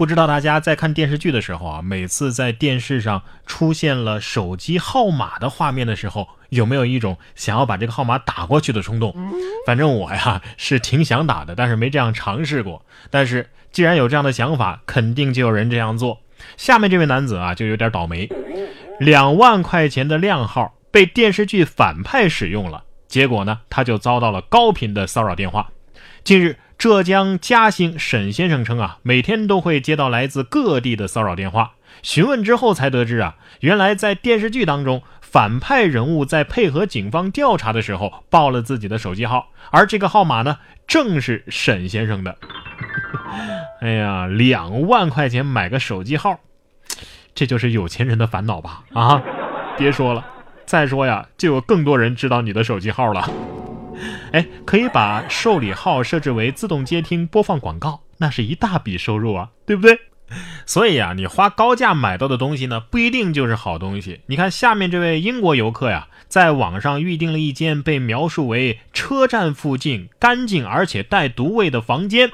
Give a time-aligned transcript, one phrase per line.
[0.00, 9.14] 不知道大家在看电视剧的时候啊，每次在电视上出现了手机号码的画面的时候，有没有一种想要把这个号码打过去的冲动？
[9.66, 12.82] 反正我呀是挺想打的，但是没这样尝试过。
[13.10, 16.18] 但是既然有这样的想法，肯定就有人这样做。
[16.56, 18.26] 下面这位男子啊就有点倒霉，
[18.98, 25.70] 两万块钱的靓号被电视剧反派使用了，结果呢他就遭到了高频的骚扰电话。
[26.24, 26.56] 近日。
[26.80, 31.72] 浙江嘉兴沈先生称啊，每天都会接到来自各地的骚扰电话。
[32.00, 40.56] 询问之后才得知啊，原来在电视剧当中，反派人物在配合警方调查的时候报了自己的手机号，而这个号码呢，
[40.86, 42.38] 正是沈先生的。
[43.82, 46.40] 哎呀，两万块钱买个手机号，
[47.34, 48.84] 这就是有钱人的烦恼吧？
[48.94, 49.22] 啊，
[49.76, 50.24] 别说了，
[50.64, 53.30] 再说呀，就有更多人知道你的手机号了。
[54.32, 59.98] 哎，可以把受理号设置为自动接听播放广告，那是一大笔收入啊，对不对？
[60.64, 64.20] 所以啊，你花高价买到的东西呢，不一定就是好东西。
[64.26, 72.30] 你看下面这位英国游客呀，在网上预定了一间被描述为车站附近干净而且带独卫的房间，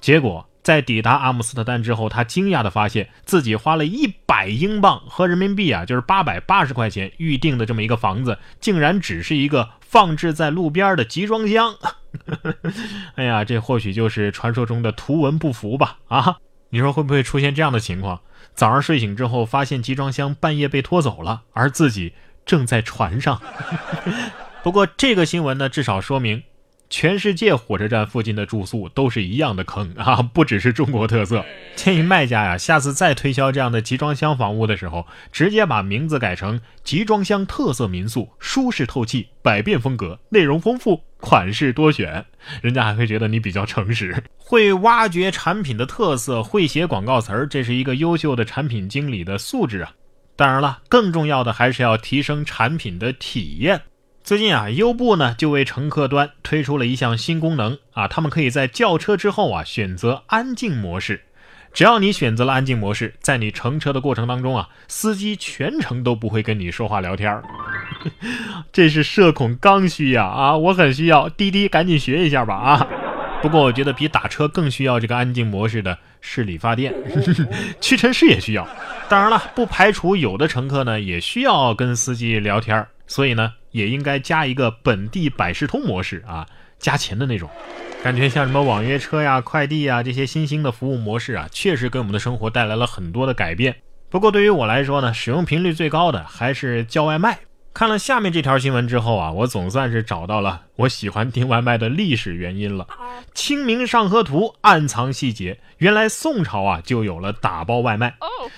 [0.00, 0.48] 结果。
[0.64, 11.76] 在抵达阿姆斯特丹之后，他惊讶地发现自己花了一百英镑和人民币啊，就是八百八十块钱预定的这么一个房子，竟然只是一个放置在路边的集装箱。
[13.16, 15.98] 哎呀，这或许就是传说中的图文不符吧？
[16.08, 16.38] 啊，
[16.70, 18.22] 你说会不会出现这样的情况？
[18.54, 22.14] 早上睡醒之后，发现集装箱半夜被拖走了，而自己
[22.46, 23.38] 正在船上。
[24.64, 26.42] 不过这个新闻呢，至少说明。
[26.90, 31.44] 全世界火车站附近的住宿都是一样的坑 啊，不只是中国特色。
[31.74, 42.24] 建议卖家呀，下次再推销这样的集装箱房屋的时候，直接把名字改成“集装箱特色民宿”，舒适透气，百变风格，内容丰富，款式多选，
[42.62, 44.22] 人家还会觉得你比较诚实。
[44.36, 49.92] 会挖掘产品的特色，会写广告词儿，这是一个优秀的产品经理的素质啊。
[50.36, 53.82] 当然了，更重要的还是要提升产品的体验。
[54.24, 61.24] 最近啊，优步呢就为乘客端推出了一项新功能啊，他们可以在叫车之后啊选择安静模式，
[61.74, 67.44] 只要你选择了安静模式，在你乘车的过程当中啊，司机全程都不会跟你说话聊天儿
[68.72, 72.88] 这是社恐刚需呀啊，我很需要，滴滴赶紧学一下吧啊！
[73.42, 76.94] 不过我觉得比打车更需要这个安静模式的是理发店，
[77.78, 78.66] 屈臣氏也需要。
[79.06, 83.52] 当然了，不排除有的乘客呢也需要跟司机聊天所以呢。
[83.74, 86.46] 也应该加一个本地百事通模式啊，
[86.78, 87.50] 加钱的那种，
[88.04, 93.74] 感觉像什么网约车呀、快递呀这些新兴的服务模式啊，确实给我们的生活带来了很多的改变。
[94.08, 97.40] 不过对于我来说呢，使用频率最高的还是叫外卖。
[97.74, 102.86] 看了下面这条新闻之后啊，我总算是找到了我喜欢订外卖的历史原因了。
[103.34, 108.14] 《清明上河图》暗藏细节，原来宋朝啊就有了打包外卖。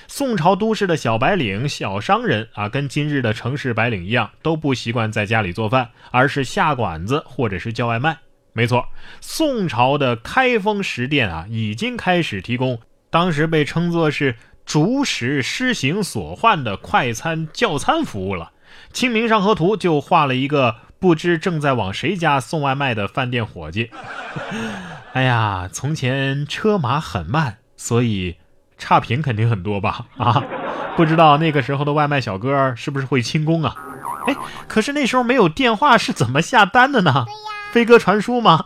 [0.06, 8.18] 宋朝都市的小白领、小商人啊，跟今日的城市白领一样，都不习惯在家里做饭，而是下馆子或者是叫外卖。
[8.52, 8.86] 没错，
[9.22, 12.78] 宋朝的开封食店啊，已经开始提供
[13.08, 18.44] 当时被称作是“主食施行所患”的快餐叫餐服务了。
[18.92, 23.90] 《清明上河图》就画了一个不知正在往谁家送外卖的饭店伙计。
[25.12, 28.36] 哎呀，从前车马很慢，所以
[28.76, 30.06] 差评肯定很多吧？
[30.18, 30.44] 啊，
[30.96, 33.74] 不知道那个时候的外卖小哥是不是会轻功啊？
[34.26, 37.24] 哎，可是那时候没有电话，是怎么下单的呢？
[37.72, 38.64] 飞鸽传书吗？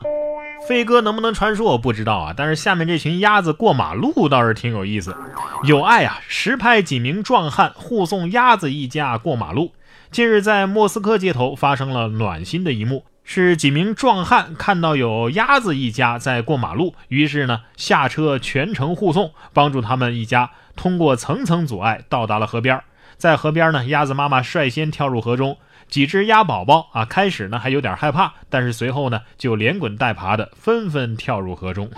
[0.68, 2.34] 飞鸽能不能传书我不知道啊。
[2.36, 5.16] 但是下面这群鸭子过马路倒是挺有意思。
[5.64, 9.72] 有爱啊，实拍几名壮汉护送鸭子一家过马路。
[10.10, 22.82] 近日，在莫斯科街头发生了暖心的一幕，是几名壮汉看到有鸭子一家在过马路，于是呢下车全程护送，帮助他们一家通过层层阻碍到达了河边。
[23.16, 25.58] 在河边呢，鸭子妈妈率先跳入河中，
[25.88, 31.90] 几只鸭宝宝啊，开始呢还有点害怕，但是随后呢就连滚带爬的纷纷跳入河中，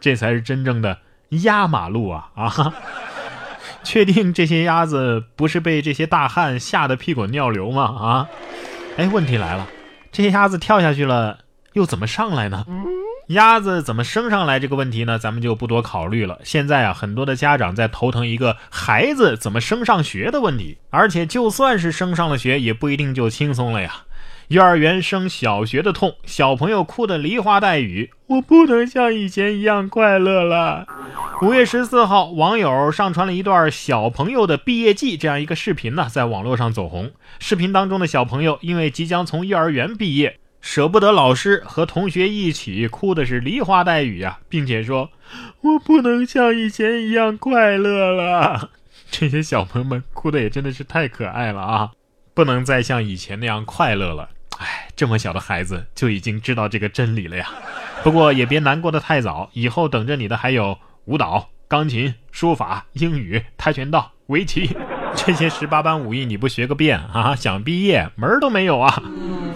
[0.00, 0.98] 这才是真正的
[1.30, 2.74] 压马路啊啊！
[3.88, 7.84] 确定这些鸭子不是被这些大汉吓得屁滚尿流吗？
[7.84, 8.28] 啊，
[8.98, 9.66] 哎，问题来了，
[10.12, 11.38] 这些鸭子跳下去了，
[11.72, 12.66] 又怎么上来呢？
[13.28, 15.18] 鸭子怎么升上来这个问题呢？
[15.18, 16.38] 咱们就不多考虑了。
[16.44, 24.02] 现在啊，很多的家长在头疼一个孩子怎么升上学的问题，而且就算是升上了学，也不一定就轻松了呀。
[24.48, 30.86] 幼儿园升小学的痛，小朋友哭得梨花带雨，我不能像以前一样快乐了。
[31.42, 37.10] 五月十四号，网友上传了一段小朋友的毕业季这样一个视频呢，在网络上走红。
[37.38, 45.10] 视频当中的小朋友因为即将从幼儿园毕业，舍不得老师和同学一起哭的是梨花带雨呀，并且说
[45.60, 48.70] ：“我不能像以前一样快乐了。”
[49.12, 51.90] 这些小朋友们哭的也真的是太可爱了啊！
[52.32, 54.30] 不能再像以前那样快乐了。
[54.98, 57.48] 这么小的孩子就已经知道这个真理了呀。
[58.02, 64.76] 不过也别难过的太早，以后等着你的还有舞蹈、钢琴、书法、英语、跆拳道、围棋，
[65.14, 69.00] 这些十八般武艺你不学个遍啊，想毕业门儿都没有啊。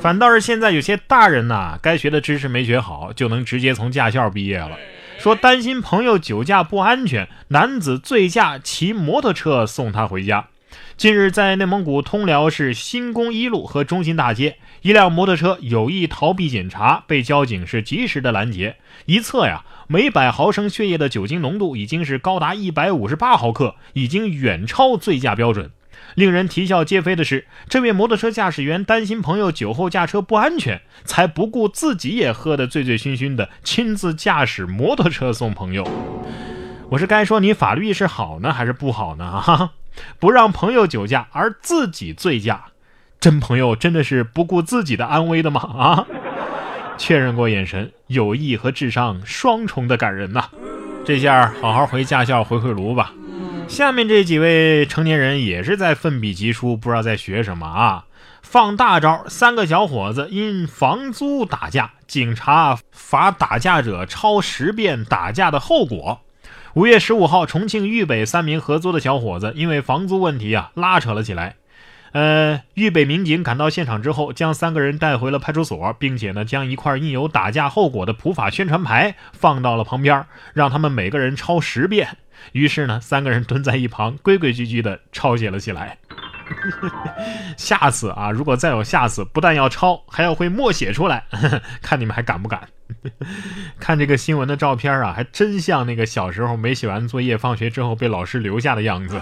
[0.01, 4.79] 反倒是现在有些大人呐，该学的知识没学好，就能直接从驾校毕业了。
[5.19, 10.47] 说担心朋友酒驾不安全，男子醉驾骑摩托车送他回家。
[11.03, 18.77] 近日，在内蒙古通辽市新宫一路和中心大街，一辆摩托车有意逃避检查，被交警是及时的拦截。
[19.07, 25.73] 一测呀，每百毫升血液的酒精浓度已经是高达一百五十八毫克，已经远超醉驾标准。
[26.15, 35.85] 令人啼笑皆非的是，这位摩托车驾驶员担心朋友酒后驾车不安全，才不顾自己也喝得醉醉醺醺的，亲自驾驶摩托车送朋友。
[36.91, 39.25] 我是该说你法律意识好呢，还是不好呢？
[39.25, 39.73] 啊，
[40.19, 42.67] 不让朋友酒驾而自己醉驾，
[43.21, 45.61] 真朋友真的是不顾自己的安危的吗？
[45.61, 46.07] 啊，
[46.99, 50.49] 确认过眼神，友谊和智商双重的感人呐。
[51.05, 53.13] 这下好好回驾校回回炉吧。
[53.69, 58.05] 下面这几位成年人也是在奋笔疾书，不知道在学什么啊？
[58.43, 66.21] 放大招，三个小伙子因房租打架，警察罚打架者抄十遍打架的后果。
[66.75, 71.57] 五月十五号，重庆渝北三名合租的小伙子因为房租问题啊拉扯了起来。
[72.13, 80.25] 呃，渝北民警赶到现场之后，将三个人带回了派出所，并且呢将一块印有打架后果的普法宣传牌放到了旁边，
[80.55, 82.17] 让他们每个人抄十遍。
[82.53, 85.99] 于是呢，三个人蹲在一旁，规规矩矩地抄写了起来。
[87.57, 91.25] 下次啊，如果再有下次，不但要抄，还要会默写出来，
[91.83, 92.69] 看你们还敢不敢？
[93.81, 99.21] 看这个新闻的照片啊，还真像那个小时候没写完作业，放学之后被老师留下的样子。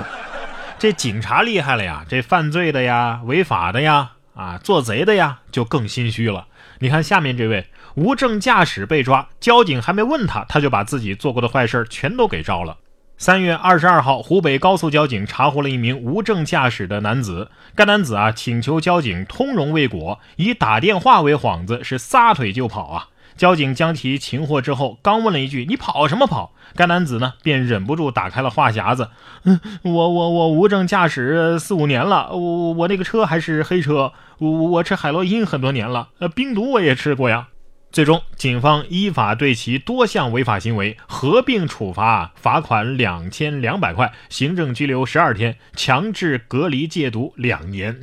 [0.79, 6.47] 这警察厉害了呀，这犯罪的呀、违法的呀、啊做贼的呀，就更心虚了。
[6.79, 12.77] 你看下面这位无证驾驶被抓，交警还没问他，他就把自己做过的坏事全都给招了。
[13.20, 17.50] 三月二十二号，湖北高速交警查获了一名无证驾驶的男子。
[17.75, 23.08] 该男子啊，请求交警通融未果，以打电话为幌子，是撒腿就跑啊。
[23.37, 29.11] 交警将其擒获之后，刚问了一句：“你跑什么跑？”该男子呢，便忍不住打开了话匣子
[29.44, 37.49] ：“嗯，我我我无证驾驶四五年了，我我那个车还是黑车，我我吃海洛因很多年了，呃，冰毒我也吃过呀。”
[37.92, 48.00] 最终，警方依法对其多项违法行为合并处罚，罚款两千两百块，行政拘留十二天，强制隔离戒毒两年。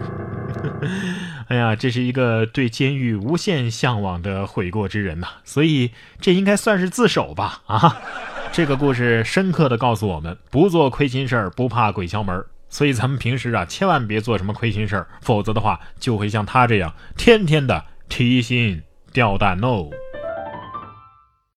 [1.48, 7.62] 哎呀，这是一个对监狱无限向往的悔过之人呐，所以这应该算是自首吧？
[7.68, 7.98] 啊，
[8.52, 12.44] 这个故事深刻的告诉我们，不做亏心事儿，不怕鬼敲门。
[12.70, 18.84] 所以咱们平时啊，千万别做什么亏心事儿，否则的话，就会像他这样，天天的提心。
[19.18, 19.90] 掉蛋喽。